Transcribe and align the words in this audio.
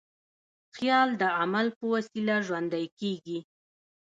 خیال 0.75 1.09
د 1.21 1.23
عمل 1.39 1.67
په 1.77 1.85
وسیله 1.93 2.35
ژوندی 2.45 2.85
کېږي. 2.99 3.39